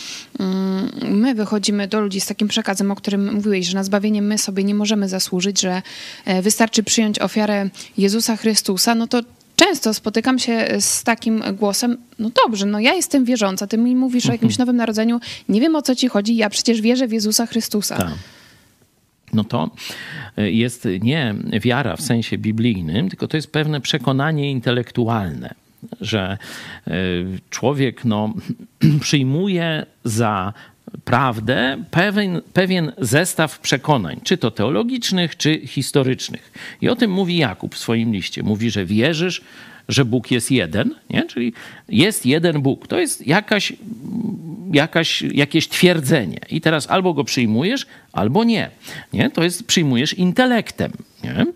mm, 0.41 0.91
my 1.03 1.35
wychodzimy 1.35 1.89
do 1.89 2.01
ludzi 2.01 2.21
z 2.21 2.27
takim 2.27 2.49
przekazem, 2.49 2.91
o 2.91 2.97
którym 2.97 3.35
mówiłeś, 3.35 3.67
że 3.67 3.75
na 3.75 3.85
zbawienie 3.85 4.23
my 4.23 4.39
sobie 4.39 4.65
nie 4.65 4.75
możemy 4.75 5.09
zasłużyć, 5.09 5.61
że 5.61 5.83
wystarczy 6.43 6.83
przyjąć 6.83 7.19
ofiarę 7.19 7.71
Jezusa 7.99 8.37
Chrystusa, 8.37 8.95
no 8.95 9.07
to 9.07 9.21
często 9.61 9.95
spotykam 9.95 10.39
się 10.39 10.67
z 10.79 11.03
takim 11.03 11.43
głosem, 11.53 11.97
no 12.19 12.31
dobrze, 12.45 12.67
no 12.67 12.81
ja 12.81 12.95
jestem 12.95 13.25
wierząca, 13.25 13.67
ty 13.67 13.79
mi 13.79 13.97
mówisz 13.97 14.29
o 14.29 14.33
jakimś 14.33 14.59
nowym 14.59 14.77
narodzeniu, 14.77 15.21
nie 15.49 15.61
wiem 15.61 15.77
o 15.77 15.83
co 15.83 15.95
ci 15.95 16.09
chodzi, 16.09 16.37
ja 16.37 16.51
przecież 16.51 16.81
wierzę 16.81 17.09
w 17.09 17.13
Jezusa 17.13 17.47
Chrystusa. 17.47 17.97
Tak. 17.97 18.11
No 19.33 19.45
to 19.45 19.71
jest 20.37 20.89
nie 21.01 21.35
wiara 21.61 21.97
w 21.97 22.01
sensie 22.01 22.39
biblijnym, 22.39 23.09
tylko 23.09 23.29
to 23.29 23.37
jest 23.37 23.53
pewne 23.53 23.81
przekonanie 23.81 24.51
intelektualne, 24.51 25.55
że 26.01 26.39
e, 26.87 26.93
człowiek 27.51 28.05
no, 28.05 28.35
przyjmuje 29.01 29.87
za 30.05 30.53
prawdę 31.05 31.85
pewien, 31.91 32.41
pewien 32.53 32.93
zestaw 32.99 33.59
przekonań, 33.59 34.21
czy 34.25 34.37
to 34.37 34.51
teologicznych, 34.51 35.37
czy 35.37 35.67
historycznych. 35.67 36.53
I 36.81 36.89
o 36.89 36.97
tym 36.97 37.11
mówi 37.11 37.37
Jakub 37.37 37.75
w 37.75 37.79
swoim 37.79 38.13
liście. 38.13 38.43
Mówi, 38.43 38.71
że 38.71 38.85
wierzysz, 38.85 39.43
że 39.89 40.05
Bóg 40.05 40.31
jest 40.31 40.51
jeden, 40.51 40.95
nie? 41.11 41.23
czyli 41.23 41.53
jest 41.89 42.27
jeden 42.27 42.63
Bóg. 42.63 42.89
To 42.89 43.01
jest 43.01 43.27
jakaś, 43.27 43.73
jakaś, 44.73 45.23
jakieś 45.23 45.69
twierdzenie. 45.69 46.39
I 46.51 46.61
teraz 46.61 46.91
albo 46.91 47.15
go 47.15 47.25
przyjmujesz, 47.25 47.87
albo 48.13 48.45
nie. 48.45 48.71
nie? 49.13 49.31
To 49.31 49.43
jest 49.43 49.67
przyjmujesz 49.67 50.15
intelektem. 50.15 50.93
Nie? 51.25 51.47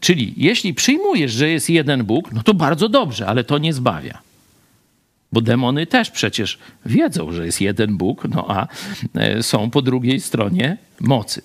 Czyli 0.00 0.34
jeśli 0.36 0.74
przyjmujesz, 0.74 1.32
że 1.32 1.48
jest 1.48 1.70
jeden 1.70 2.04
Bóg, 2.04 2.32
no 2.32 2.42
to 2.42 2.54
bardzo 2.54 2.88
dobrze, 2.88 3.26
ale 3.26 3.44
to 3.44 3.58
nie 3.58 3.72
zbawia. 3.72 4.25
Bo 5.36 5.40
demony 5.40 5.86
też 5.86 6.10
przecież 6.10 6.58
wiedzą, 6.86 7.32
że 7.32 7.46
jest 7.46 7.60
jeden 7.60 7.96
Bóg, 7.96 8.24
no 8.28 8.46
a 8.48 8.66
e, 9.14 9.42
są 9.42 9.70
po 9.70 9.82
drugiej 9.82 10.20
stronie 10.20 10.76
mocy. 11.00 11.42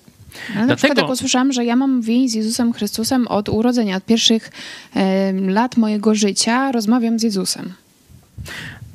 Ale 0.48 0.60
na 0.60 0.66
Dlatego... 0.66 0.76
przykład 0.76 0.98
jak 0.98 1.10
usłyszałam, 1.10 1.52
że 1.52 1.64
ja 1.64 1.76
mam 1.76 2.02
więź 2.02 2.30
z 2.30 2.34
Jezusem 2.34 2.72
Chrystusem 2.72 3.28
od 3.28 3.48
urodzenia, 3.48 3.96
od 3.96 4.04
pierwszych 4.04 4.50
e, 4.94 5.32
lat 5.32 5.76
mojego 5.76 6.14
życia 6.14 6.72
rozmawiam 6.72 7.18
z 7.18 7.22
Jezusem. 7.22 7.72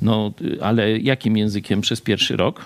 No, 0.02 0.32
ale 0.60 0.98
jakim 0.98 1.36
językiem 1.36 1.80
przez 1.80 2.00
pierwszy 2.00 2.36
rok? 2.36 2.64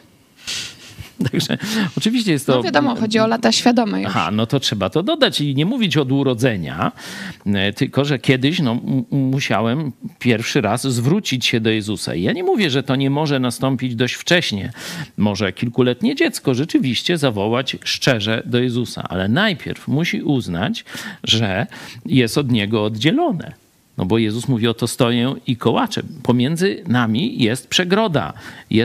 Także 1.32 1.58
oczywiście 1.98 2.32
jest 2.32 2.46
to. 2.46 2.56
No 2.56 2.62
wiadomo, 2.62 2.96
chodzi 2.96 3.18
o 3.18 3.26
lata 3.26 3.52
świadome. 3.52 4.02
Już. 4.02 4.10
Aha, 4.10 4.30
no 4.30 4.46
to 4.46 4.60
trzeba 4.60 4.90
to 4.90 5.02
dodać 5.02 5.40
i 5.40 5.54
nie 5.54 5.66
mówić 5.66 5.96
od 5.96 6.12
urodzenia, 6.12 6.92
e, 7.46 7.72
tylko 7.72 8.04
że 8.04 8.18
kiedyś 8.18 8.60
no, 8.60 8.80
musiałem 9.10 9.92
pierwszy 10.18 10.60
raz 10.60 10.86
zwrócić 10.86 11.46
się 11.46 11.60
do 11.60 11.70
Jezusa. 11.70 12.14
I 12.14 12.22
ja 12.22 12.32
nie 12.32 12.44
mówię, 12.44 12.70
że 12.70 12.82
to 12.82 12.96
nie 12.96 13.10
może 13.10 13.40
nastąpić 13.40 13.94
dość 13.94 14.14
wcześnie. 14.14 14.72
Może 15.16 15.52
kilkuletnie 15.52 16.14
dziecko 16.14 16.54
rzeczywiście 16.54 17.18
zawołać 17.18 17.76
szczerze 17.84 18.42
do 18.46 18.58
Jezusa, 18.58 19.02
ale 19.08 19.28
najpierw 19.28 19.88
musi 19.88 20.22
uznać, 20.22 20.84
że 21.24 21.66
jest 22.06 22.38
od 22.38 22.50
niego 22.50 22.84
oddzielone. 22.84 23.61
No 23.98 24.04
bo 24.04 24.18
Jezus 24.18 24.48
mówi, 24.48 24.68
oto 24.68 24.88
stoję 24.88 25.34
i 25.46 25.56
kołaczę. 25.56 26.02
Pomiędzy 26.22 26.82
nami 26.88 27.42
jest 27.42 27.68
przegroda. 27.68 28.32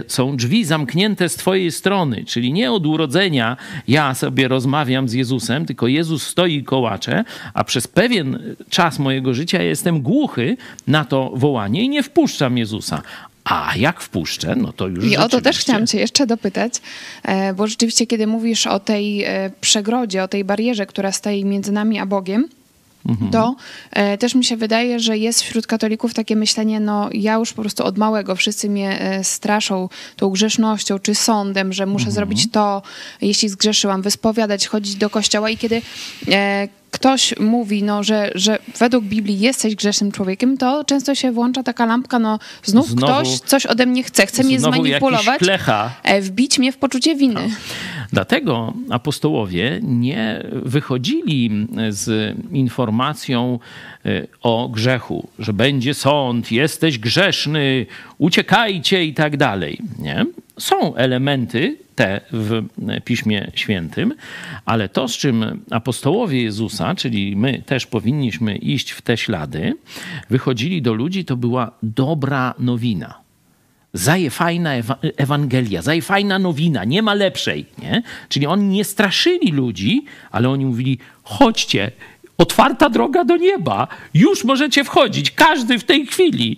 są 0.08 0.38
drzwi 0.38 0.66
zamknięte 0.66 1.30
z 1.30 1.36
twojej 1.36 1.72
strony, 1.72 2.24
czyli 2.26 2.54
nie 2.54 2.72
od 2.72 2.86
urodzenia 2.86 3.58
ja 3.88 4.14
sobie 4.14 4.48
rozmawiam 4.48 5.10
z 5.10 5.14
Jezusem, 5.14 5.66
tylko 5.66 5.88
Jezus 5.88 6.28
stoi 6.28 6.56
i 6.56 6.64
kołacze, 6.64 7.24
a 7.54 7.64
przez 7.64 7.88
pewien 7.88 8.56
czas 8.70 9.00
mojego 9.00 9.34
życia 9.34 9.62
jestem 9.62 10.02
głuchy 10.02 10.58
na 10.88 11.06
to 11.06 11.32
wołanie 11.34 11.84
i 11.84 11.90
nie 11.90 12.04
wpuszczam 12.04 12.58
Jezusa. 12.58 13.02
A 13.44 13.74
jak 13.76 14.02
wpuszczę, 14.02 14.56
no 14.56 14.74
to 14.74 14.88
już. 14.88 15.06
I 15.06 15.18
o 15.18 15.30
to 15.30 15.42
też 15.42 15.60
chciałam 15.60 15.88
Cię 15.88 16.00
jeszcze 16.00 16.28
dopytać, 16.28 16.74
e, 17.24 17.54
bo 17.54 17.68
rzeczywiście, 17.68 18.08
kiedy 18.08 18.28
mówisz 18.28 18.68
o 18.68 18.80
tej 18.80 19.24
e, 19.24 19.52
przegrodzie, 19.62 20.24
o 20.24 20.28
tej 20.28 20.44
barierze, 20.44 20.86
która 20.86 21.12
stoi 21.12 21.46
między 21.46 21.72
nami 21.72 22.00
a 22.00 22.06
Bogiem, 22.06 22.50
Mhm. 23.08 23.32
to 23.32 23.56
e, 23.92 24.18
też 24.18 24.36
mi 24.36 24.46
się 24.46 24.58
wydaje, 24.58 25.00
że 25.00 25.18
jest 25.18 25.42
wśród 25.42 25.68
katolików 25.68 26.14
takie 26.14 26.36
myślenie, 26.36 26.80
no 26.80 27.10
ja 27.14 27.34
już 27.34 27.54
po 27.54 27.62
prostu 27.62 27.84
od 27.86 27.98
małego 27.98 28.36
wszyscy 28.36 28.70
mnie 28.70 29.02
e, 29.02 29.24
straszą 29.24 29.90
tą 30.16 30.30
grzesznością 30.30 31.00
czy 31.00 31.16
sądem, 31.16 31.74
że 31.74 31.86
muszę 31.86 32.04
mhm. 32.04 32.16
zrobić 32.16 32.52
to, 32.52 32.82
jeśli 33.22 33.50
zgrzeszyłam, 33.50 34.02
wyspowiadać, 34.02 34.68
chodzić 34.68 34.96
do 34.96 35.10
kościoła 35.10 35.50
i 35.50 35.58
kiedy 35.58 35.82
e, 36.28 36.68
ktoś 36.92 37.40
mówi, 37.40 37.84
no, 37.84 38.04
że, 38.04 38.32
że 38.36 38.60
według 38.80 39.04
Biblii 39.06 39.40
jesteś 39.40 39.76
grzesznym 39.76 40.12
człowiekiem, 40.12 40.58
to 40.58 40.84
często 40.84 41.16
się 41.16 41.32
włącza 41.32 41.64
taka 41.64 41.86
lampka, 41.86 42.20
no 42.20 42.40
znów, 42.64 42.88
znowu, 42.88 43.06
ktoś 43.06 43.40
coś 43.40 43.66
ode 43.66 43.86
mnie 43.86 44.04
chce, 44.04 44.26
chce 44.26 44.44
mnie 44.44 44.60
zmanipulować, 44.60 45.42
e, 46.04 46.22
wbić 46.22 46.60
mnie 46.60 46.72
w 46.72 46.78
poczucie 46.78 47.16
winy. 47.16 47.34
No. 47.34 47.56
Dlatego 48.14 48.74
apostołowie 48.90 49.80
nie 49.84 50.44
wychodzili 50.52 51.68
z 51.90 52.36
informacją 52.52 53.60
e, 54.06 54.28
o 54.42 54.70
grzechu, 54.70 55.28
że 55.40 55.54
będzie 55.54 55.94
sąd, 55.94 56.52
jesteś 56.52 57.00
grzeszny, 57.00 57.86
uciekajcie 58.18 59.06
i 59.06 59.14
tak 59.14 59.38
dalej. 59.38 59.80
Nie? 60.00 60.26
Są 60.60 60.96
elementy 60.96 61.87
te 61.98 62.22
w 62.32 62.64
Piśmie 63.06 63.52
Świętym, 63.56 64.14
ale 64.66 64.90
to, 64.90 65.08
z 65.08 65.18
czym 65.18 65.64
apostołowie 65.72 66.42
Jezusa, 66.42 66.96
czyli 66.96 67.36
my 67.36 67.62
też 67.66 67.86
powinniśmy 67.86 68.56
iść 68.56 68.92
w 68.92 69.02
te 69.02 69.18
ślady, 69.18 69.74
wychodzili 70.30 70.82
do 70.82 70.94
ludzi, 70.94 71.26
to 71.26 71.38
była 71.38 71.72
dobra 71.84 72.54
nowina. 72.60 73.14
Zaje 73.94 74.30
fajna 74.30 74.72
Ewangelia, 75.18 75.82
zaje 75.82 76.02
fajna 76.02 76.40
nowina, 76.40 76.84
nie 76.84 77.02
ma 77.02 77.14
lepszej. 77.14 77.66
Nie? 77.82 78.04
Czyli 78.30 78.48
oni 78.48 78.68
nie 78.68 78.84
straszyli 78.84 79.52
ludzi, 79.52 80.06
ale 80.32 80.50
oni 80.50 80.66
mówili: 80.66 81.00
chodźcie, 81.24 81.92
otwarta 82.38 82.90
droga 82.90 83.24
do 83.24 83.38
nieba, 83.38 83.88
już 84.14 84.44
możecie 84.44 84.84
wchodzić, 84.84 85.32
każdy 85.32 85.80
w 85.80 85.84
tej 85.84 86.06
chwili. 86.06 86.58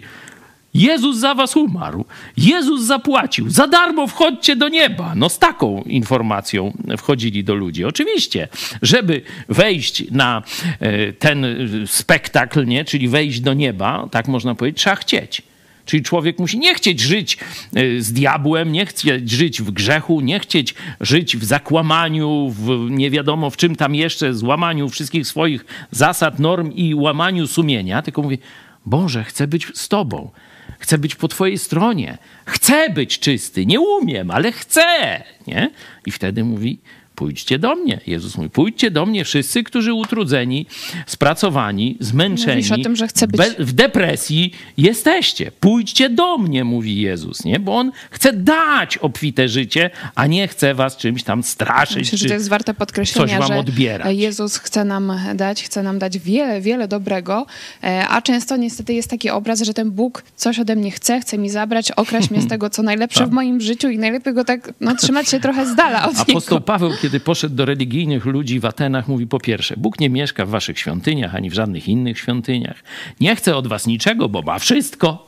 Jezus 0.73 1.17
za 1.17 1.35
was 1.35 1.57
umarł. 1.57 2.05
Jezus 2.37 2.81
zapłacił. 2.81 3.49
Za 3.49 3.67
darmo 3.67 4.07
wchodźcie 4.07 4.55
do 4.55 4.69
nieba. 4.69 5.13
No 5.15 5.29
z 5.29 5.39
taką 5.39 5.81
informacją 5.81 6.73
wchodzili 6.97 7.43
do 7.43 7.55
ludzi. 7.55 7.85
Oczywiście, 7.85 8.47
żeby 8.81 9.21
wejść 9.49 10.11
na 10.11 10.43
e, 10.79 11.13
ten 11.13 11.45
spektakl, 11.85 12.65
nie? 12.65 12.85
czyli 12.85 13.07
wejść 13.07 13.39
do 13.39 13.53
nieba, 13.53 14.07
tak 14.11 14.27
można 14.27 14.55
powiedzieć, 14.55 14.81
trzeba 14.81 14.95
chcieć. 14.95 15.41
Czyli 15.89 16.03
człowiek 16.03 16.39
musi 16.39 16.59
nie 16.59 16.75
chcieć 16.75 16.99
żyć 16.99 17.37
y, 17.77 18.01
z 18.01 18.13
diabłem, 18.13 18.71
nie 18.71 18.85
chcieć 18.85 19.31
żyć 19.31 19.61
w 19.61 19.71
grzechu, 19.71 20.21
nie 20.21 20.39
chcieć 20.39 20.75
żyć 21.01 21.37
w 21.37 21.43
zakłamaniu, 21.43 22.53
w 22.55 22.87
nie 22.89 23.09
wiadomo 23.09 23.49
w 23.49 23.57
czym 23.57 23.75
tam 23.75 23.95
jeszcze, 23.95 24.33
złamaniu 24.33 24.89
wszystkich 24.89 25.27
swoich 25.27 25.65
zasad, 25.91 26.39
norm 26.39 26.71
i 26.71 26.95
łamaniu 26.95 27.47
sumienia, 27.47 28.01
tylko 28.01 28.21
mówi: 28.21 28.37
Boże, 28.85 29.23
chcę 29.23 29.47
być 29.47 29.67
z 29.73 29.87
Tobą. 29.87 30.31
Chcę 30.89 30.97
być 30.97 31.15
po 31.15 31.27
Twojej 31.27 31.57
stronie. 31.57 32.17
Chcę 32.45 32.89
być 32.89 33.19
czysty. 33.19 33.65
Nie 33.65 33.81
umiem, 33.81 34.31
ale 34.31 34.51
chcę. 34.51 35.23
Nie? 35.47 35.71
I 36.05 36.11
wtedy 36.11 36.43
mówi: 36.43 36.79
Pójdźcie 37.19 37.59
do 37.59 37.75
mnie. 37.75 38.01
Jezus 38.07 38.37
mówi, 38.37 38.49
pójdźcie 38.49 38.91
do 38.91 39.05
mnie 39.05 39.25
wszyscy, 39.25 39.63
którzy 39.63 39.93
utrudzeni, 39.93 40.65
spracowani, 41.05 41.97
zmęczeni, 41.99 42.55
Mówisz 42.55 42.71
o 42.71 42.83
tym, 42.83 42.95
że 42.95 43.07
chce 43.07 43.27
być... 43.27 43.41
w 43.59 43.73
depresji 43.73 44.53
jesteście. 44.77 45.51
Pójdźcie 45.59 46.09
do 46.09 46.37
mnie, 46.37 46.63
mówi 46.63 47.01
Jezus, 47.01 47.45
nie? 47.45 47.59
Bo 47.59 47.75
On 47.75 47.91
chce 48.11 48.33
dać 48.33 48.97
obfite 48.97 49.49
życie, 49.49 49.89
a 50.15 50.27
nie 50.27 50.47
chce 50.47 50.73
was 50.73 50.97
czymś 50.97 51.23
tam 51.23 51.43
straszyć. 51.43 51.97
Myślę, 51.97 52.17
że 52.17 52.27
to 52.27 52.33
jest 52.33 52.49
warte 52.49 52.73
podkreślenia, 52.73 53.39
coś 53.39 53.39
wam 53.39 53.47
że 53.47 53.59
odbierać. 53.59 54.17
Jezus 54.17 54.57
chce 54.57 54.85
nam 54.85 55.13
dać, 55.35 55.63
chce 55.63 55.83
nam 55.83 55.99
dać 55.99 56.19
wiele, 56.19 56.61
wiele 56.61 56.87
dobrego, 56.87 57.45
e, 57.83 58.07
a 58.07 58.21
często 58.21 58.57
niestety 58.57 58.93
jest 58.93 59.09
taki 59.09 59.29
obraz, 59.29 59.61
że 59.61 59.73
ten 59.73 59.91
Bóg 59.91 60.23
coś 60.35 60.59
ode 60.59 60.75
mnie 60.75 60.91
chce, 60.91 61.19
chce 61.19 61.37
mi 61.37 61.49
zabrać, 61.49 61.91
okraść 61.91 62.31
mnie 62.31 62.41
z 62.41 62.47
tego, 62.53 62.69
co 62.69 62.83
najlepsze 62.83 63.27
w 63.27 63.31
moim 63.31 63.61
życiu 63.61 63.89
i 63.89 63.97
najlepiej 63.97 64.33
go 64.33 64.43
tak, 64.43 64.73
no, 64.81 64.95
trzymać 64.95 65.29
się 65.29 65.39
trochę 65.39 65.65
z 65.65 65.75
dala 65.75 66.09
od 66.09 66.19
Apostoł 66.19 66.57
niego. 66.57 66.61
Paweł, 66.61 66.91
kiedy 67.09 67.19
poszedł 67.19 67.55
do 67.55 67.65
religijnych 67.65 68.25
ludzi 68.25 68.59
w 68.59 68.65
Atenach, 68.65 69.07
mówi 69.07 69.27
po 69.27 69.39
pierwsze, 69.39 69.77
Bóg 69.77 69.99
nie 69.99 70.09
mieszka 70.09 70.45
w 70.45 70.49
waszych 70.49 70.79
świątyniach, 70.79 71.35
ani 71.35 71.49
w 71.49 71.53
żadnych 71.53 71.87
innych 71.87 72.19
świątyniach. 72.19 72.83
Nie 73.19 73.35
chce 73.35 73.55
od 73.55 73.67
was 73.67 73.87
niczego, 73.87 74.29
bo 74.29 74.41
ma 74.41 74.59
wszystko. 74.59 75.27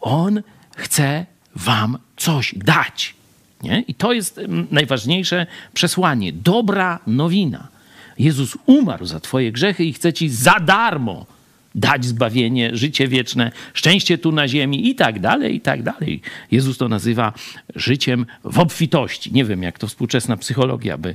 On 0.00 0.42
chce 0.76 1.26
wam 1.56 1.98
coś 2.16 2.54
dać. 2.56 3.14
Nie? 3.62 3.84
I 3.88 3.94
to 3.94 4.12
jest 4.12 4.40
najważniejsze 4.70 5.46
przesłanie. 5.74 6.32
Dobra 6.32 6.98
nowina. 7.06 7.68
Jezus 8.18 8.58
umarł 8.66 9.06
za 9.06 9.20
twoje 9.20 9.52
grzechy 9.52 9.84
i 9.84 9.92
chce 9.92 10.12
ci 10.12 10.28
za 10.28 10.60
darmo 10.60 11.26
dać 11.74 12.04
zbawienie, 12.04 12.70
życie 12.72 13.08
wieczne, 13.08 13.52
szczęście 13.74 14.18
tu 14.18 14.32
na 14.32 14.48
ziemi 14.48 14.88
i 14.88 14.94
tak 14.94 15.20
dalej, 15.20 15.54
i 15.54 15.60
tak 15.60 15.82
dalej. 15.82 16.20
Jezus 16.50 16.78
to 16.78 16.88
nazywa 16.88 17.32
życiem 17.76 18.26
w 18.44 18.58
obfitości. 18.58 19.32
Nie 19.32 19.44
wiem, 19.44 19.62
jak 19.62 19.78
to 19.78 19.86
współczesna 19.86 20.36
psychologia 20.36 20.98
by 20.98 21.14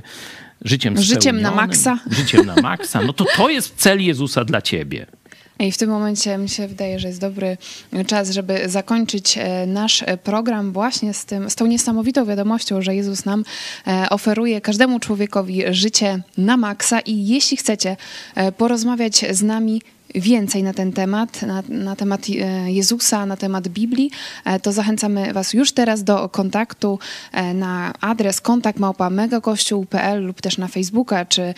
życiem 0.64 1.02
Życiem 1.02 1.40
na 1.40 1.50
maksa. 1.50 1.98
Życiem 2.18 2.46
na 2.46 2.54
maksa. 2.54 3.00
No 3.00 3.12
to 3.12 3.24
to 3.36 3.50
jest 3.50 3.74
cel 3.76 4.04
Jezusa 4.04 4.44
dla 4.44 4.62
ciebie. 4.62 5.06
I 5.58 5.72
w 5.72 5.78
tym 5.78 5.90
momencie 5.90 6.38
mi 6.38 6.48
się 6.48 6.68
wydaje, 6.68 6.98
że 6.98 7.08
jest 7.08 7.20
dobry 7.20 7.56
czas, 8.06 8.30
żeby 8.30 8.68
zakończyć 8.68 9.38
e, 9.38 9.66
nasz 9.66 10.02
e, 10.02 10.16
program 10.16 10.72
właśnie 10.72 11.14
z, 11.14 11.24
tym, 11.24 11.50
z 11.50 11.54
tą 11.54 11.66
niesamowitą 11.66 12.24
wiadomością, 12.24 12.82
że 12.82 12.94
Jezus 12.94 13.24
nam 13.24 13.44
e, 13.86 14.10
oferuje 14.10 14.60
każdemu 14.60 15.00
człowiekowi 15.00 15.62
życie 15.70 16.22
na 16.38 16.56
maksa 16.56 17.00
i 17.00 17.26
jeśli 17.26 17.56
chcecie 17.56 17.96
porozmawiać 18.56 19.24
z 19.30 19.42
nami 19.42 19.82
więcej 20.16 20.62
na 20.62 20.72
ten 20.72 20.92
temat, 20.92 21.42
na, 21.42 21.62
na 21.68 21.96
temat 21.96 22.26
e, 22.28 22.72
Jezusa, 22.72 23.26
na 23.26 23.36
temat 23.36 23.68
Biblii, 23.68 24.10
e, 24.44 24.60
to 24.60 24.72
zachęcamy 24.72 25.32
Was 25.32 25.52
już 25.52 25.72
teraz 25.72 26.04
do 26.04 26.28
kontaktu 26.28 26.98
e, 27.32 27.54
na 27.54 27.92
adres 28.00 28.40
kontakt 28.40 28.78
małpa 28.78 29.10
megakościół.pl 29.10 30.26
lub 30.26 30.40
też 30.40 30.58
na 30.58 30.68
Facebooka 30.68 31.24
czy 31.24 31.54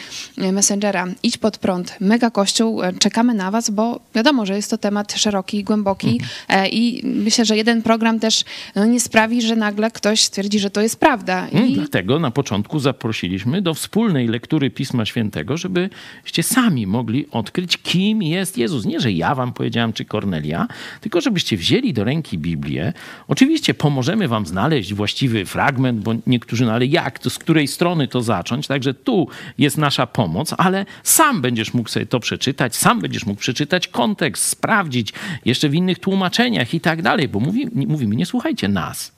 Messengera 0.53 1.07
Idź 1.23 1.38
pod 1.38 1.59
prąd 1.59 2.00
Megakościół. 2.00 2.83
E, 2.83 2.93
Czekamy 2.93 3.35
na 3.35 3.50
Was, 3.50 3.71
bo 3.71 4.00
wiadomo, 4.15 4.47
że 4.47 4.57
jest 4.57 4.71
to 4.71 4.79
temat 4.79 5.12
szeroki, 5.12 5.65
głęboki 5.65 6.21
e, 6.49 6.69
i 6.69 7.07
myślę, 7.07 7.45
że 7.45 7.57
jeden 7.57 7.83
program 7.83 8.21
też 8.21 8.45
no, 8.75 8.87
nie 8.87 9.00
sprawi, 9.00 9.43
że 9.43 9.57
nagle 9.57 9.91
ktoś 9.91 10.23
stwierdzi, 10.23 10.59
że 10.59 10.71
to 10.71 10.81
jest 10.81 11.01
prawda. 11.01 11.49
Mm, 11.49 11.68
I 11.68 11.75
Dlatego 11.75 12.18
na 12.18 12.31
początku 12.31 12.79
zaprosiliśmy 12.79 13.62
do 13.62 13.75
wspólnej 13.75 14.29
lektury 14.29 14.71
Pisma 14.71 15.07
Świętego, 15.07 15.57
żebyście 15.57 16.42
sami 16.42 16.87
mogli 16.87 17.27
odkryć, 17.31 17.77
kim 17.77 18.23
jest 18.23 18.48
Jezus. 18.57 18.85
Nie, 18.85 19.01
że 19.01 19.13
ja 19.13 19.35
wam 19.35 19.53
powiedziałem, 19.53 19.93
czy 19.93 20.05
Kornelia, 20.05 20.67
tylko 21.01 21.21
żebyście 21.21 21.57
wzięli 21.57 21.93
do 21.93 22.05
ręki 22.05 22.39
Biblię. 22.39 22.93
Oczywiście 23.29 23.75
pomożemy 23.75 24.29
wam 24.29 24.47
znaleźć 24.47 24.95
właściwy 24.95 25.45
fragment, 25.45 26.01
bo 26.01 26.15
niektórzy, 26.27 26.65
no 26.65 26.73
ale 26.73 26.87
jak, 26.87 27.19
to 27.19 27.31
z 27.31 27.39
której 27.39 27.69
strony 27.69 28.09
to 28.09 28.23
zacząć? 28.23 28.67
Także 28.67 28.95
tu 28.95 29.29
jest 29.59 29.79
nasza 29.79 30.07
pomoc, 30.07 30.55
ale 30.59 30.87
sam 31.03 31.41
będziesz 31.41 31.75
mógł 31.75 31.89
sobie 31.89 32.07
to 32.07 32.21
przeczytać, 32.21 32.77
sam 32.77 33.01
będziesz 33.01 33.27
mógł 33.27 33.41
przeczytać 33.41 33.89
kontekst, 33.89 34.45
sprawdzić 34.45 35.13
jeszcze 35.45 35.69
w 35.69 35.75
innych 35.75 35.99
tłumaczeniach 35.99 36.75
i 36.75 36.81
tak 36.81 37.03
dalej, 37.03 37.29
bo 37.29 37.41
mówi, 37.41 37.69
mówimy, 37.75 38.17
nie 38.17 38.27
słuchajcie 38.27 38.69
nas. 38.69 39.13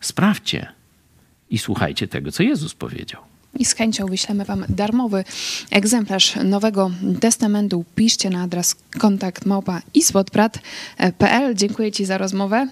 Sprawdźcie 0.00 0.66
i 1.50 1.58
słuchajcie 1.58 2.08
tego, 2.08 2.32
co 2.32 2.42
Jezus 2.42 2.74
powiedział. 2.74 3.31
I 3.58 3.64
z 3.64 3.74
chęcią 3.74 4.06
wyślemy 4.06 4.44
Wam 4.44 4.64
darmowy 4.68 5.24
egzemplarz 5.70 6.36
Nowego 6.44 6.90
Testamentu. 7.20 7.84
Piszcie 7.94 8.30
na 8.30 8.42
adres 8.42 8.76
kontakt. 8.98 9.46
Dziękuję 11.54 11.92
Ci 11.92 12.04
za 12.04 12.18
rozmowę. 12.18 12.68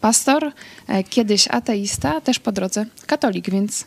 Pastor, 0.00 0.52
e, 0.88 1.04
kiedyś 1.04 1.48
ateista, 1.48 2.20
też 2.20 2.38
po 2.38 2.52
drodze 2.52 2.86
katolik, 3.06 3.50
więc 3.50 3.84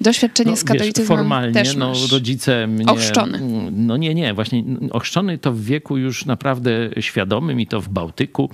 doświadczenie 0.00 0.56
z 0.56 0.64
No, 0.64 0.72
wiesz, 0.72 0.78
katolicyzmem 0.78 1.18
formalnie, 1.18 1.54
też 1.54 1.76
no, 1.76 1.92
rodzice 2.12 2.66
mnie... 2.66 2.86
Ochrzczony. 2.86 3.40
No 3.72 3.96
nie, 3.96 4.14
nie, 4.14 4.34
właśnie 4.34 4.64
ochrzczony 4.90 5.38
to 5.38 5.52
w 5.52 5.60
wieku 5.60 5.96
już 5.96 6.24
naprawdę 6.24 6.70
świadomym 7.00 7.60
i 7.60 7.66
to 7.66 7.80
w 7.80 7.88
Bałtyku, 7.88 8.50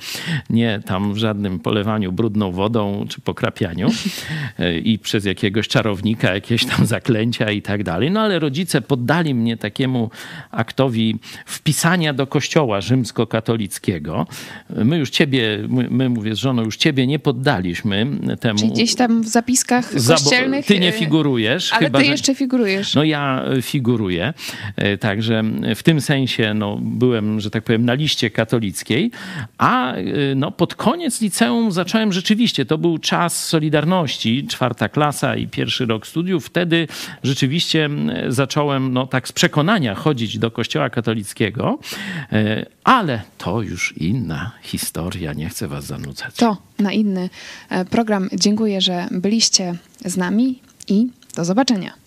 nie 0.50 0.80
tam 0.86 1.14
w 1.14 1.16
żadnym 1.16 1.58
polewaniu 1.58 2.12
brudną 2.12 2.52
wodą 2.52 3.06
czy 3.08 3.20
pokrapianiu 3.20 3.88
e, 4.58 4.78
i 4.78 4.98
przez 4.98 5.24
jakiegoś 5.24 5.68
czarownika 5.68 6.34
jakieś 6.34 6.64
tam 6.64 6.86
zaklęcia 6.86 7.50
i 7.50 7.62
tak 7.62 7.84
dalej. 7.84 8.10
No 8.10 8.20
ale 8.20 8.38
rodzice 8.38 8.80
poddali 8.80 9.34
mnie 9.34 9.56
takiemu 9.56 10.10
aktowi 10.50 11.18
wpisania 11.46 12.12
do 12.12 12.26
kościoła 12.26 12.80
rzymskokatolickiego. 12.80 14.26
My 14.70 14.98
już 14.98 15.10
ciebie, 15.10 15.58
my, 15.68 15.88
my 15.90 16.08
mówię 16.08 16.34
z 16.34 16.38
żoną, 16.38 16.62
już 16.62 16.76
ciebie 16.76 17.06
nie 17.06 17.18
poddaliśmy 17.18 18.06
temu. 18.40 18.58
Czyli 18.58 18.72
gdzieś 18.72 18.94
tam 18.94 19.22
w 19.22 19.28
zapiskach 19.28 19.90
kościelnych... 20.08 20.66
Ty 20.66 20.80
nie 20.80 20.88
e, 20.88 20.92
figurujesz. 21.34 21.72
Ale 21.72 21.86
chyba, 21.86 21.98
Ty 21.98 22.04
że- 22.04 22.10
jeszcze 22.10 22.34
figurujesz. 22.34 22.94
no 22.94 23.04
ja 23.04 23.44
e, 23.44 23.62
figuruję, 23.62 24.34
e, 24.76 24.98
także 24.98 25.42
w 25.74 25.82
tym 25.82 26.00
sensie 26.00 26.54
no, 26.54 26.78
byłem, 26.82 27.40
że 27.40 27.50
tak 27.50 27.64
powiem, 27.64 27.84
na 27.84 27.94
liście 27.94 28.30
katolickiej, 28.30 29.10
a 29.58 29.94
e, 29.94 30.02
no, 30.36 30.50
pod 30.50 30.74
koniec 30.74 31.20
liceum 31.20 31.72
zacząłem 31.72 32.12
rzeczywiście, 32.12 32.64
to 32.64 32.78
był 32.78 32.98
czas 32.98 33.46
Solidarności, 33.46 34.46
czwarta 34.46 34.88
klasa 34.88 35.36
i 35.36 35.46
pierwszy 35.46 35.86
rok 35.86 36.06
studiów, 36.06 36.46
wtedy 36.46 36.88
rzeczywiście 37.22 37.90
zacząłem 38.28 38.92
no, 38.92 39.06
tak 39.06 39.28
z 39.28 39.32
przekonania 39.32 39.94
chodzić 39.94 40.38
do 40.38 40.50
kościoła 40.50 40.90
katolickiego, 40.90 41.78
ale 42.84 43.22
to 43.38 43.62
już 43.62 43.94
inna 43.96 44.50
historia, 44.62 45.32
nie 45.32 45.48
chcę 45.48 45.68
was 45.68 45.84
zanudzać. 45.86 46.34
To 46.36 46.56
na 46.78 46.92
inny 46.92 47.30
program. 47.90 48.28
Dziękuję, 48.32 48.80
że 48.80 49.08
byliście 49.10 49.74
z 50.04 50.16
nami 50.16 50.58
i 50.88 51.06
do 51.34 51.44
zobaczenia. 51.44 52.03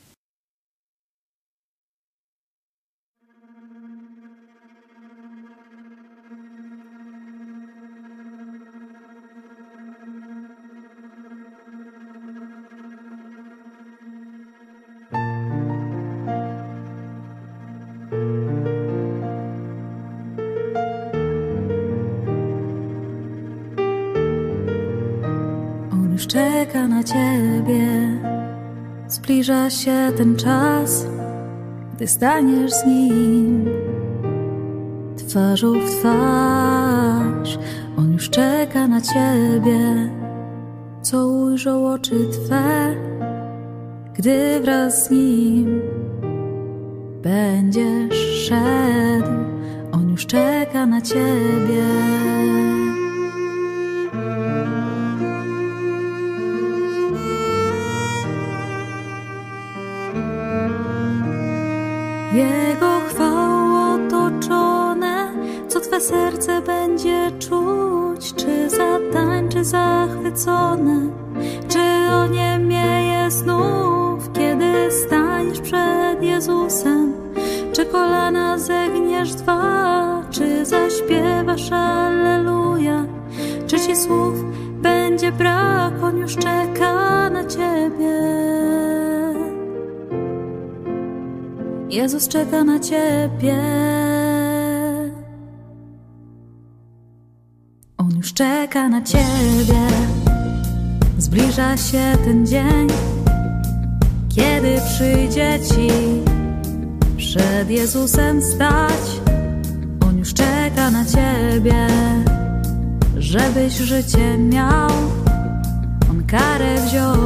Się 29.69 30.11
ten 30.17 30.35
czas, 30.35 31.05
gdy 31.93 32.07
staniesz 32.07 32.71
z 32.71 32.85
nim 32.85 33.65
twarzą 35.17 35.73
w 35.73 35.89
twarz. 35.99 37.59
On 37.97 38.13
już 38.13 38.29
czeka 38.29 38.87
na 38.87 39.01
ciebie, 39.01 40.09
co 41.01 41.27
ujrzą 41.27 41.87
oczy 41.93 42.27
twe, 42.31 42.95
gdy 44.13 44.59
wraz 44.59 45.05
z 45.05 45.11
nim 45.11 45.81
będziesz 47.23 48.47
szedł. 48.47 49.31
On 49.91 50.09
już 50.09 50.25
czeka 50.25 50.85
na 50.85 51.01
ciebie. 51.01 51.83
Serce 66.07 66.61
będzie 66.61 67.31
czuć, 67.39 68.33
czy 68.33 68.69
za 68.69 68.99
tańczy 69.13 69.63
zachwycone, 69.63 71.09
czy 71.67 72.15
oniemeje 72.15 73.31
znów, 73.31 74.31
kiedy 74.33 74.91
staniesz 74.91 75.59
przed 75.61 76.23
Jezusem, 76.23 77.13
czy 77.73 77.85
kolana 77.85 78.57
zegniesz 78.57 79.33
dwa, 79.33 80.21
czy 80.31 80.65
zaśpiewasz 80.65 81.71
Alleluja, 81.71 83.05
czy 83.67 83.79
ci 83.79 83.95
słów 83.95 84.33
będzie 84.81 85.31
brak, 85.31 86.03
on 86.03 86.17
już 86.17 86.35
czeka 86.35 87.29
na 87.29 87.45
ciebie. 87.45 88.17
Jezus 91.89 92.27
czeka 92.27 92.63
na 92.63 92.79
ciebie. 92.79 93.96
Czeka 98.37 98.89
na 98.89 99.01
ciebie. 99.01 99.87
Zbliża 101.17 101.77
się 101.77 102.17
ten 102.25 102.47
dzień, 102.47 102.87
kiedy 104.35 104.81
przyjdzie 104.89 105.59
ci 105.69 105.89
przed 107.17 107.69
Jezusem 107.69 108.41
stać. 108.41 109.21
On 110.07 110.17
już 110.17 110.33
czeka 110.33 110.91
na 110.91 111.05
ciebie, 111.05 111.87
żebyś 113.17 113.73
życie 113.73 114.37
miał. 114.37 114.91
On 116.11 116.23
karę 116.25 116.75
wziął, 116.85 117.17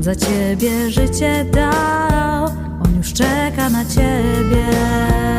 za 0.00 0.16
ciebie 0.16 0.90
życie 0.90 1.44
dał. 1.52 2.44
On 2.84 2.96
już 2.96 3.12
czeka 3.12 3.70
na 3.70 3.84
ciebie. 3.84 5.29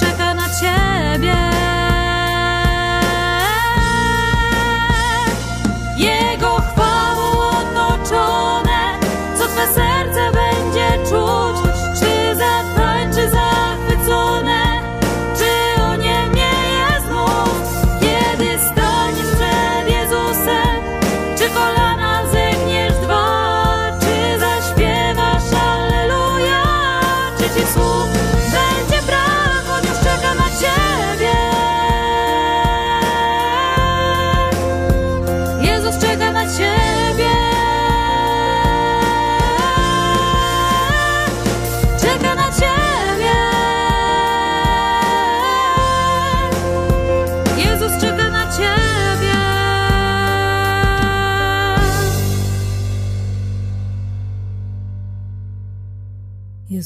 Czeka 0.00 0.34
na 0.34 0.48
ciebie. 0.48 1.79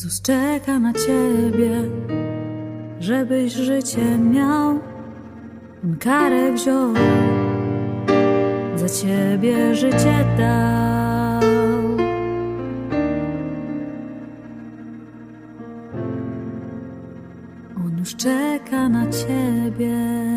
Jezus 0.04 0.22
czeka 0.22 0.78
na 0.78 0.92
ciebie, 0.92 1.70
żebyś 3.00 3.52
życie 3.52 4.18
miał. 4.18 4.80
On 5.84 5.96
karę 6.00 6.52
wziął, 6.52 6.94
za 8.76 8.88
ciebie 8.88 9.74
życie 9.74 10.24
dał. 10.38 11.42
On 17.76 17.98
już 17.98 18.16
czeka 18.16 18.88
na 18.88 19.06
ciebie. 19.10 20.33